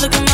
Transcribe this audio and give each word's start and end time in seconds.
Looking 0.00 0.29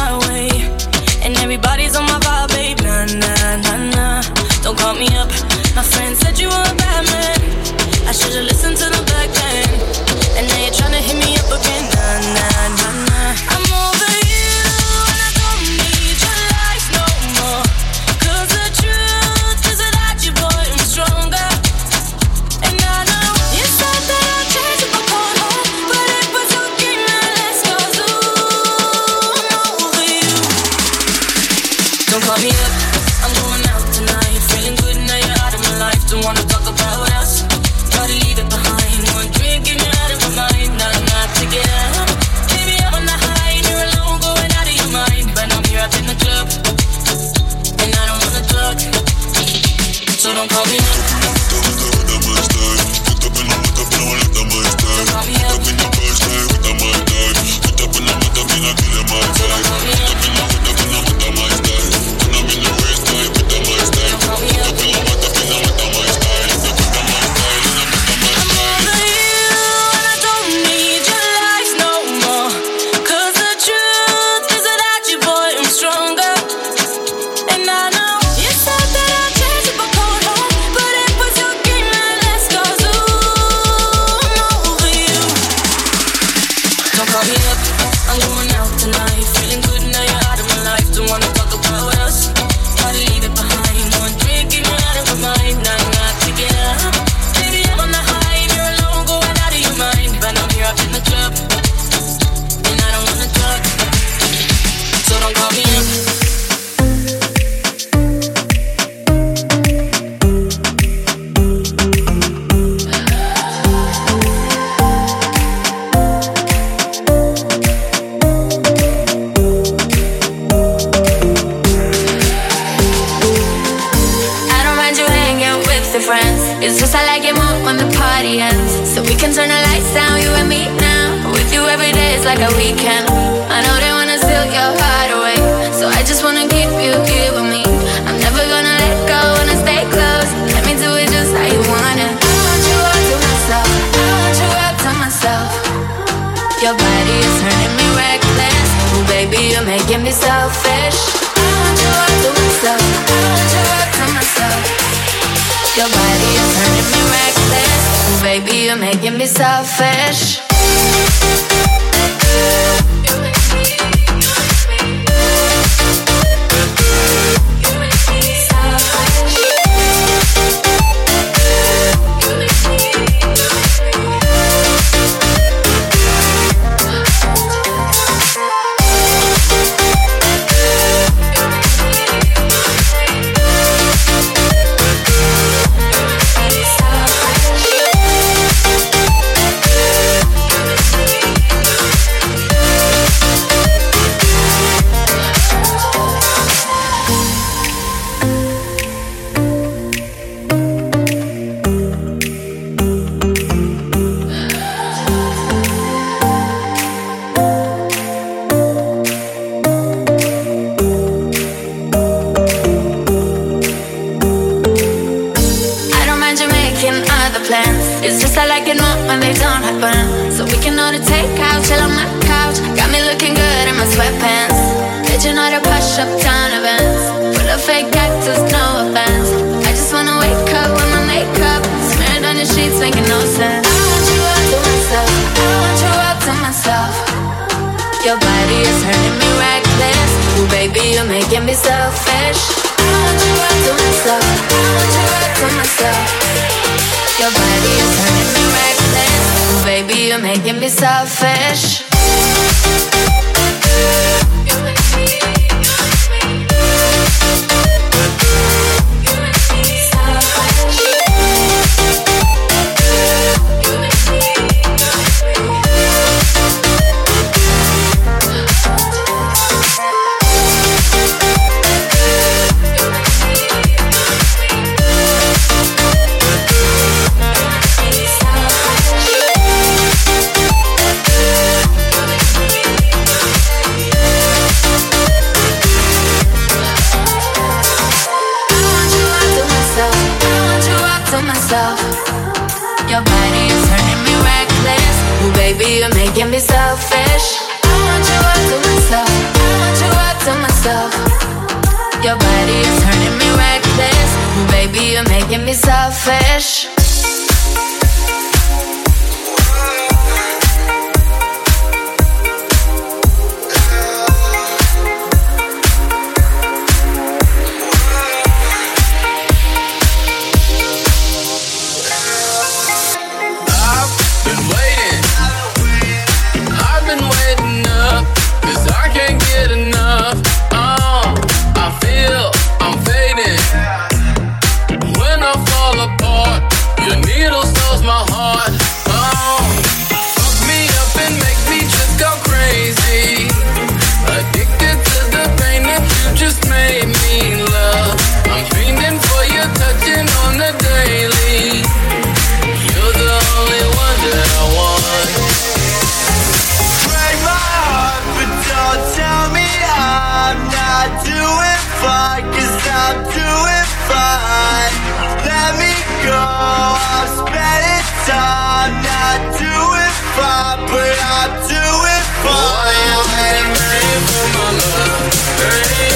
my 374.32 374.50
love. 374.52 375.14
Hey. 375.40 375.95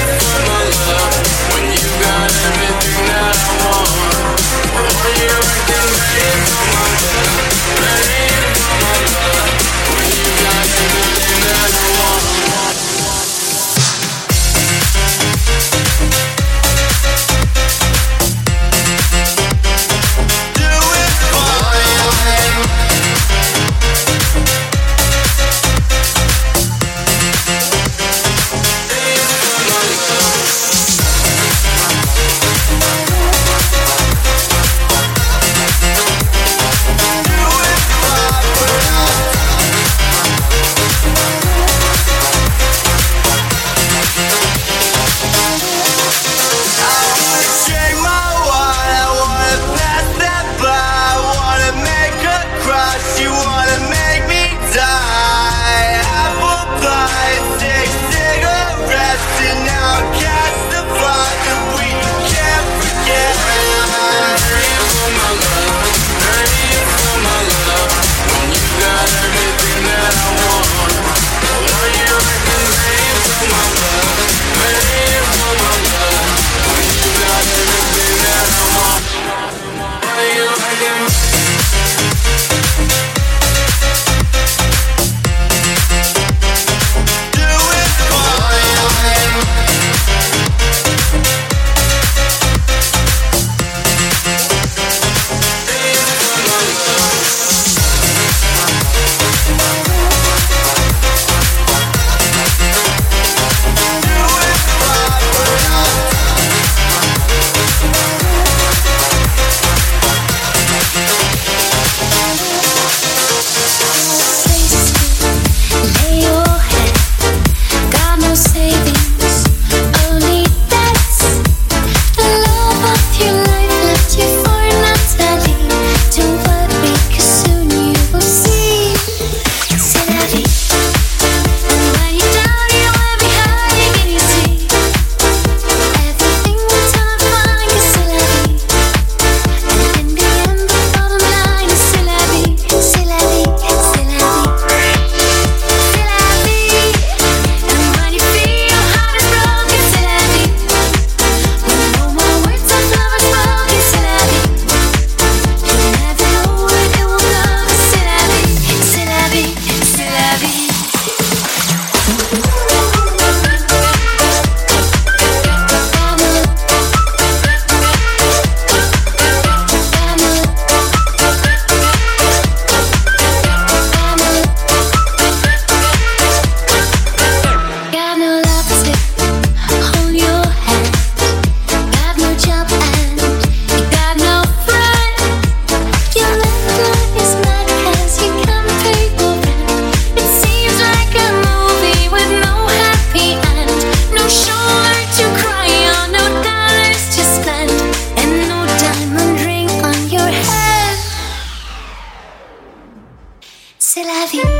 love 204.12 204.34
you. 204.34 204.59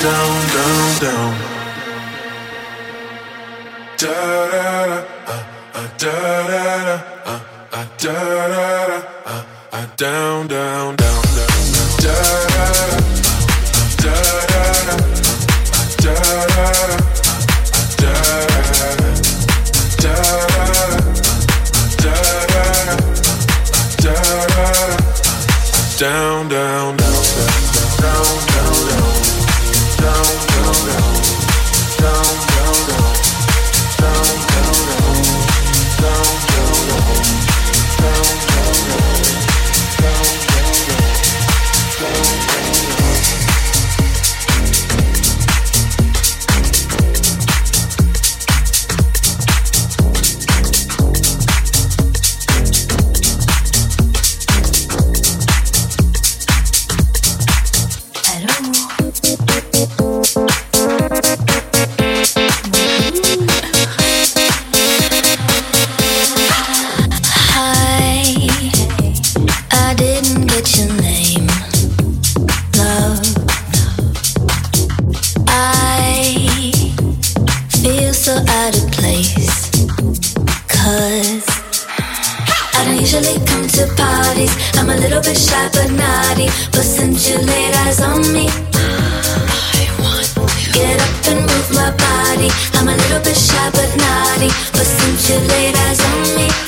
down. 0.00 0.37
usually 83.10 83.38
come 83.46 83.66
to 83.66 83.86
parties. 83.96 84.52
I'm 84.76 84.90
a 84.90 84.96
little 84.96 85.22
bit 85.22 85.36
shy 85.36 85.68
but 85.72 85.90
naughty, 85.90 86.46
but 86.72 86.84
since 86.84 87.28
you 87.28 87.38
laid 87.38 87.74
eyes 87.76 88.00
on 88.02 88.20
me, 88.34 88.48
I 88.74 89.88
want 90.02 90.26
to 90.36 90.72
get 90.72 91.00
up 91.00 91.26
and 91.32 91.40
move 91.40 91.70
my 91.72 91.90
body. 91.90 92.50
I'm 92.74 92.88
a 92.88 92.96
little 92.96 93.22
bit 93.24 93.36
shy 93.36 93.70
but 93.70 93.90
naughty, 93.96 94.48
but 94.72 94.84
since 94.84 95.30
you 95.30 95.38
laid 95.48 95.74
eyes 95.74 96.00
on 96.00 96.36
me. 96.36 96.67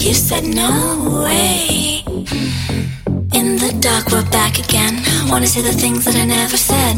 you 0.00 0.14
said 0.14 0.44
no 0.44 1.22
way. 1.24 2.02
In 3.38 3.56
the 3.62 3.76
dark, 3.80 4.10
we're 4.10 4.28
back 4.30 4.58
again. 4.58 5.02
Wanna 5.28 5.46
say 5.46 5.60
the 5.60 5.72
things 5.72 6.04
that 6.06 6.16
I 6.16 6.24
never 6.24 6.56
said. 6.56 6.96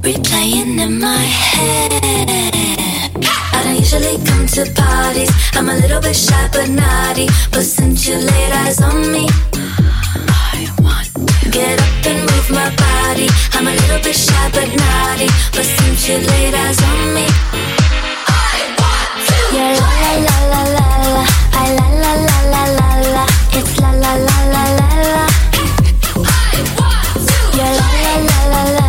Replaying 0.00 0.78
in 0.78 1.00
my 1.00 1.16
head. 1.16 3.10
I 3.52 3.62
don't 3.64 3.76
usually 3.76 4.18
come 4.24 4.46
to 4.46 4.64
parties. 4.74 5.30
I'm 5.54 5.68
a 5.68 5.74
little 5.74 6.00
bit 6.00 6.14
shy 6.14 6.48
but 6.52 6.68
naughty. 6.68 7.26
But 7.50 7.64
since 7.64 8.06
you 8.06 8.16
laid 8.16 8.52
eyes 8.52 8.80
on 8.80 9.10
me, 9.10 9.26
I 10.54 10.70
want 10.78 11.08
to 11.42 11.50
get 11.50 11.80
up 11.80 12.06
and 12.06 12.20
move 12.30 12.50
my 12.50 12.70
body. 12.76 13.28
I'm 13.54 13.66
a 13.66 13.74
little 13.74 14.00
bit 14.02 14.14
shy 14.14 14.50
but 14.52 14.68
naughty. 14.68 15.28
But 15.52 15.64
since 15.64 16.08
you 16.08 16.18
laid 16.18 16.54
eyes 16.54 16.80
on 16.82 17.14
me, 17.14 17.26
la 19.56 19.70
la 19.70 20.72
la 28.52 28.62
la 28.72 28.85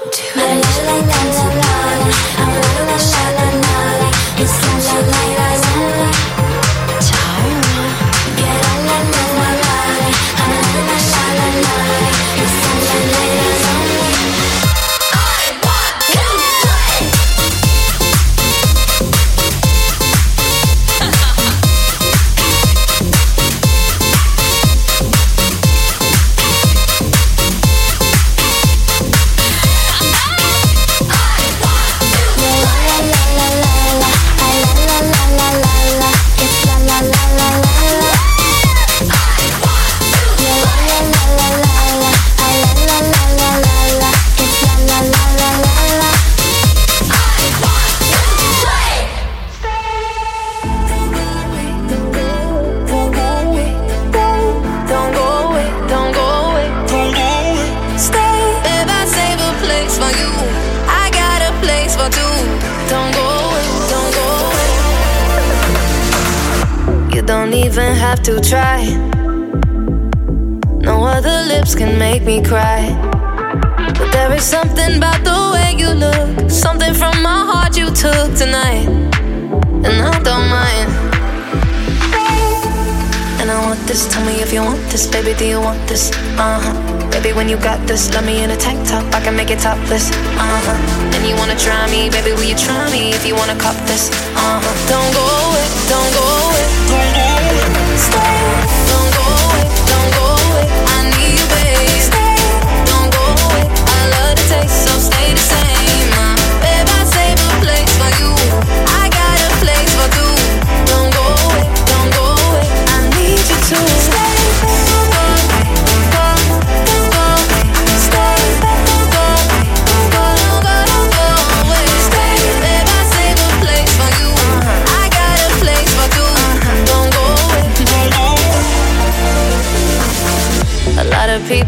do 0.00 0.08
it. 0.36 2.49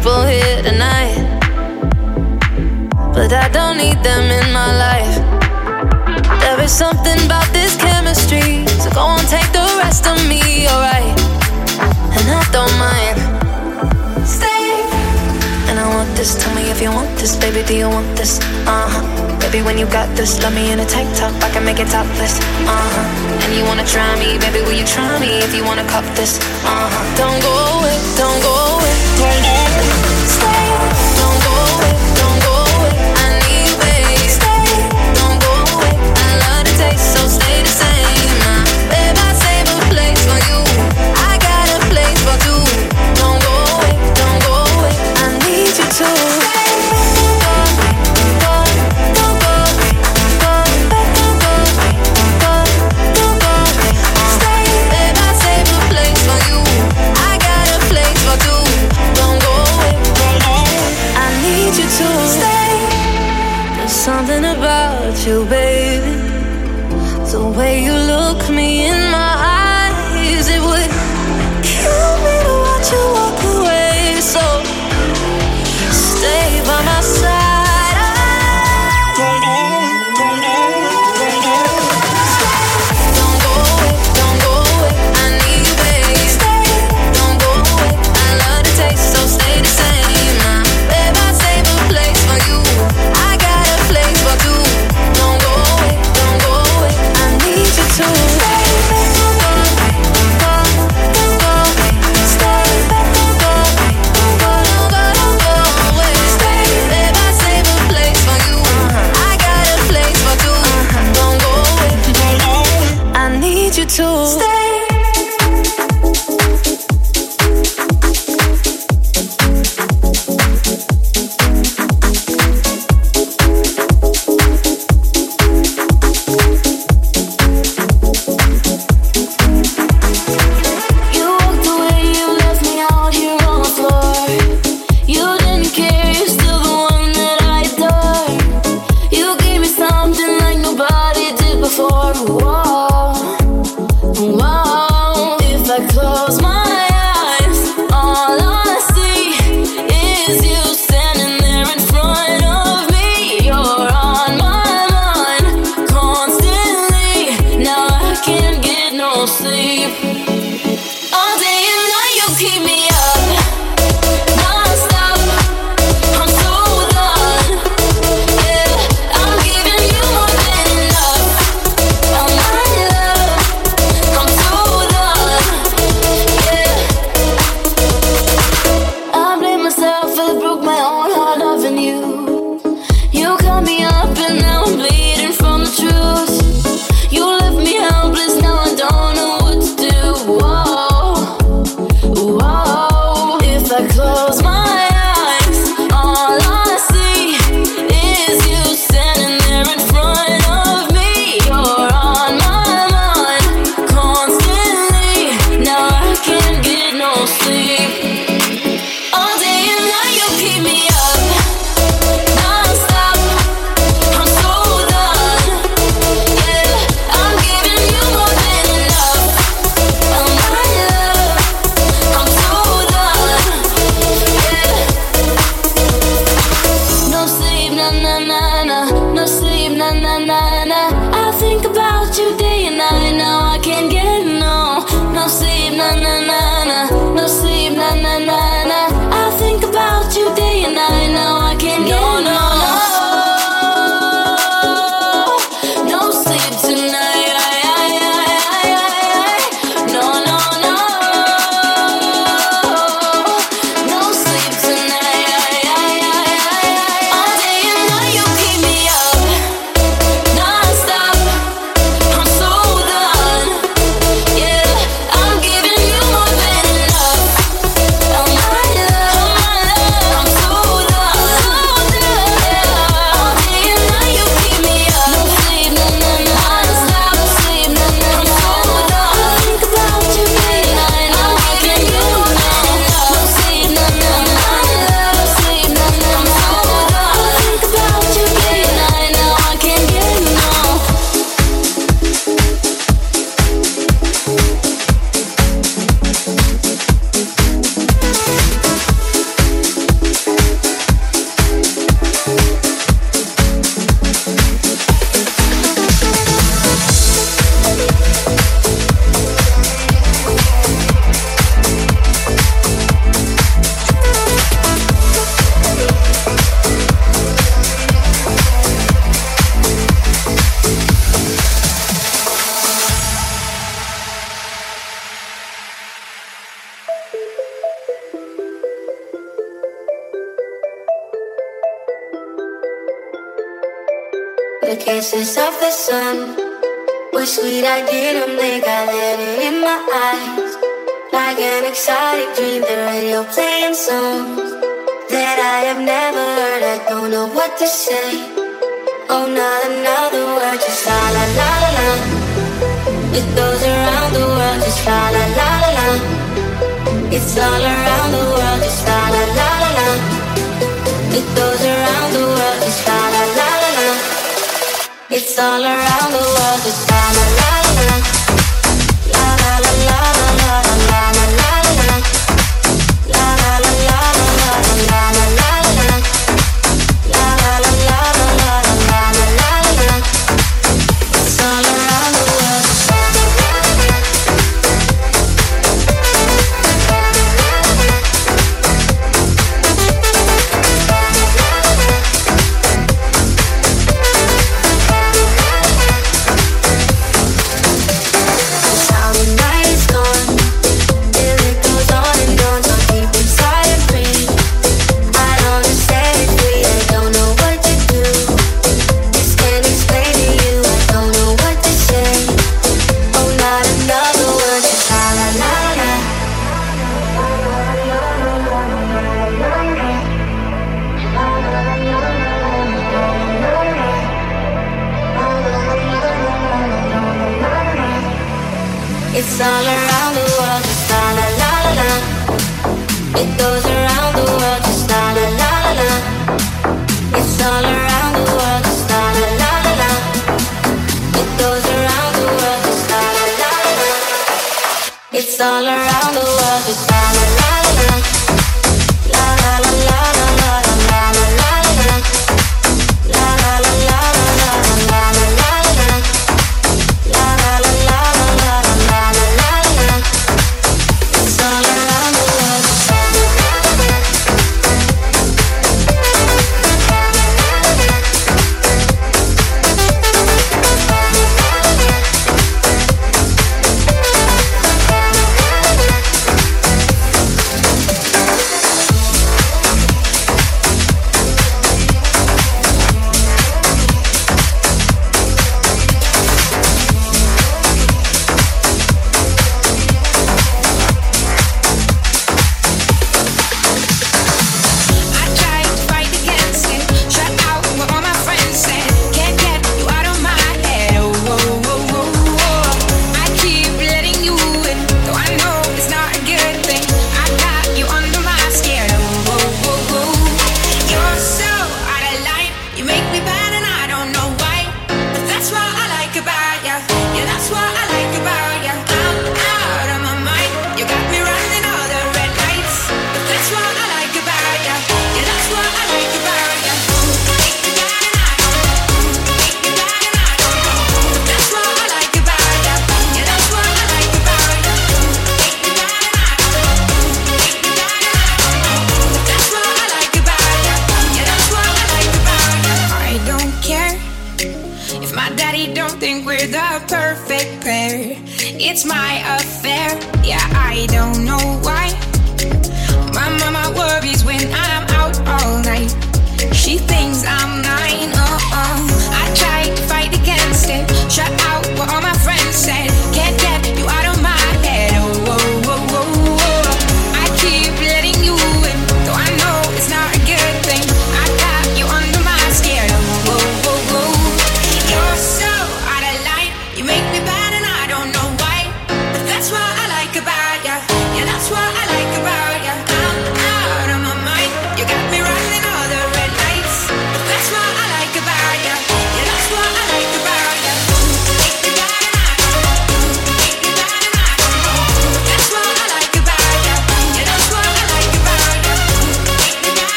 people 0.00 0.24
here 0.24 0.62
tonight, 0.62 1.12
but 3.12 3.30
I 3.34 3.50
don't 3.52 3.76
need 3.76 4.00
them 4.00 4.32
in 4.32 4.48
my 4.50 4.72
life. 4.88 5.16
There 6.40 6.58
is 6.64 6.72
something 6.72 7.20
about 7.26 7.44
this 7.52 7.76
chemistry, 7.76 8.64
so 8.80 8.88
go 8.96 9.04
on, 9.04 9.20
take 9.28 9.52
the 9.52 9.60
rest 9.76 10.06
of 10.08 10.16
me, 10.24 10.40
alright? 10.72 11.12
And 12.16 12.26
I 12.32 12.40
don't 12.48 12.72
mind. 12.80 13.16
Stay. 14.24 14.72
And 15.68 15.76
I 15.78 15.84
want 15.92 16.08
this. 16.16 16.32
Tell 16.42 16.54
me 16.54 16.70
if 16.72 16.80
you 16.80 16.90
want 16.90 17.12
this, 17.20 17.36
baby. 17.36 17.62
Do 17.62 17.76
you 17.76 17.88
want 17.90 18.08
this? 18.16 18.40
Uh 18.64 18.88
huh. 18.88 19.04
Baby, 19.40 19.60
when 19.62 19.76
you 19.76 19.84
got 19.84 20.08
this, 20.16 20.40
love 20.42 20.54
me 20.54 20.72
in 20.72 20.80
a 20.80 20.86
tank 20.86 21.14
top. 21.14 21.34
I 21.44 21.50
can 21.50 21.62
make 21.62 21.78
it 21.78 21.88
topless. 21.88 22.40
Uh 22.64 22.72
huh. 22.72 23.44
And 23.44 23.52
you 23.52 23.64
wanna 23.68 23.84
try 23.84 24.08
me, 24.16 24.38
baby? 24.40 24.64
Will 24.64 24.78
you 24.80 24.86
try 24.86 25.20
me 25.20 25.44
if 25.44 25.54
you 25.54 25.62
wanna 25.62 25.84
cop 25.92 26.04
this? 26.16 26.40
Uh 26.64 26.88
huh. 26.88 27.04
Don't 27.20 27.40
go 27.44 27.52
away. 27.76 27.96
Don't 28.16 28.40
go 28.40 28.52
away. 28.80 28.94
Don't 29.20 29.42
go 29.44 29.52
away. 29.60 29.69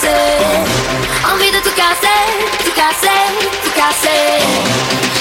Casser. 0.00 0.14
Envie 1.32 1.50
de 1.50 1.58
tout 1.58 1.74
casser, 1.74 2.22
tout 2.64 2.72
casser, 2.72 3.08
tout 3.64 3.70
casser. 3.70 4.44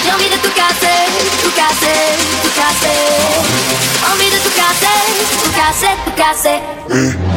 J'ai 0.03 0.11
envie 0.11 0.29
de 0.29 0.37
tout 0.37 0.53
casser, 0.53 0.99
tout 1.43 1.51
casser, 1.51 1.99
tout 2.43 2.51
casser. 2.55 2.99
Envie 4.11 4.29
de 4.29 4.37
tout 4.37 4.53
casser, 4.55 4.99
tout 5.43 5.51
casser, 5.51 5.93
tout 6.05 6.15
casser. 6.15 7.36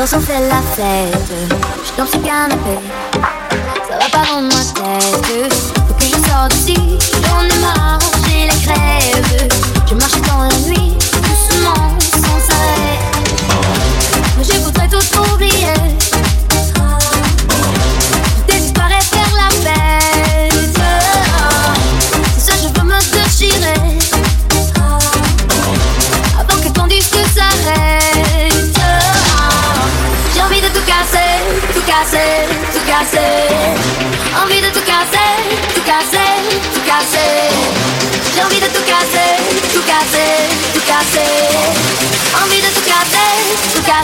On 0.00 0.20
fait 0.20 0.48
la 0.48 0.62
fête. 0.62 1.32
Je 1.84 2.00
dans 2.00 2.06
ce 2.06 2.16
canapé, 2.18 2.78
ça 3.88 3.98
va 3.98 4.08
pas 4.10 4.24
dans 4.32 4.42
ma 4.42 4.48
tête. 5.22 5.52
Faut 5.52 5.94
que 5.94 6.04
je 6.04 6.30
sorte 6.30 6.52
d'ici, 6.52 6.77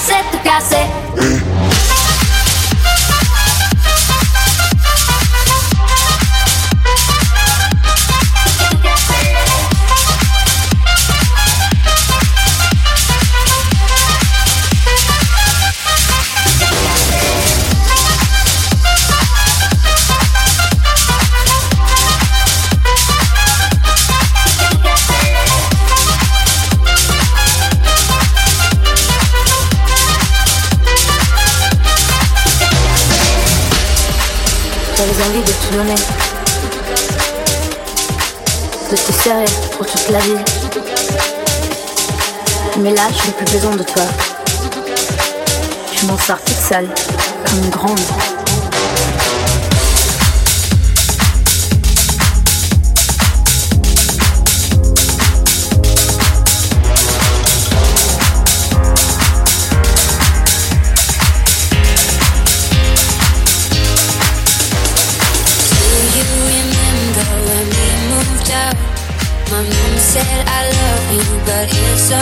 tout 0.07 0.34
J'avais 34.97 35.25
envie 35.25 35.41
de 35.41 35.53
tout 35.53 35.75
donner. 35.77 35.95
De 38.91 38.97
te 38.97 39.13
serrer 39.23 39.45
pour 39.73 39.87
toute 39.87 40.09
la 40.11 40.21
vie. 40.21 40.37
Mais 42.79 42.93
là, 42.93 43.03
je 43.11 43.27
n'ai 43.27 43.33
plus 43.33 43.53
besoin 43.53 43.75
de 43.75 43.83
toi. 43.83 44.03
Je 45.93 46.07
m'en 46.07 46.19
sors 46.19 46.41
toute 46.41 46.57
seule, 46.57 46.89
comme 47.45 47.59
une 47.65 47.71
grande. 47.71 48.44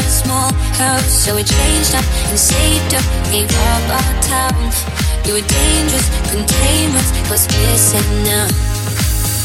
A 0.03 0.11
small 0.11 0.53
house, 0.78 1.12
so 1.24 1.34
we 1.34 1.42
changed 1.42 1.94
up 1.94 2.05
and 2.30 2.38
saved 2.38 2.94
up, 2.94 3.07
gave 3.30 3.50
up 3.50 3.84
our 3.98 4.14
town. 4.22 4.62
You 5.24 5.34
were 5.34 5.46
dangerous, 5.46 6.09
containment 6.30 7.09
was 7.30 7.46
missing 7.48 8.11
now. 8.24 8.48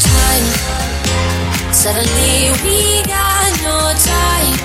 Time, 0.09 0.47
suddenly 1.73 2.51
we 2.65 3.03
got 3.05 3.49
no 3.63 3.77
time. 3.97 4.55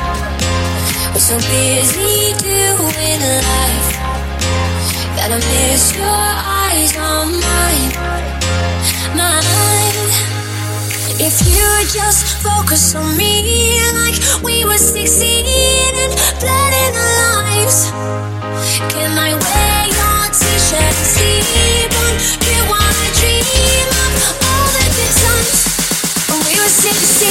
We're 1.12 1.26
so 1.32 1.36
busy 1.38 2.32
doing 2.40 3.20
life 3.50 3.90
that 5.16 5.28
I 5.30 5.38
miss 5.38 5.94
your 5.96 6.24
eyes 6.60 6.96
on 6.96 7.26
mine 7.40 8.32
mind. 9.16 10.31
If 11.20 11.46
you 11.46 11.68
just 11.92 12.42
focus 12.42 12.94
on 12.94 13.16
me 13.16 13.78
like 13.92 14.16
we 14.42 14.64
were 14.64 14.78
16 14.78 15.44
and 15.44 16.12
blood 16.40 16.72
in 16.72 16.94
our 16.96 17.42
lives. 17.42 17.90
Can 18.92 19.18
I 19.18 19.34
wear 19.34 19.86
your 19.92 20.22
t-shirt 20.32 20.80
and 20.80 21.08
sleep 21.12 21.92
on? 21.92 22.12
You 22.48 22.64
wanna 22.64 23.08
dream 23.20 23.88
of 23.92 24.12
all 24.40 24.68
the 24.72 24.86
good 24.96 25.14
times 25.20 25.60
when 26.28 26.40
we 26.46 26.54
were 26.58 26.68
16. 26.68 27.22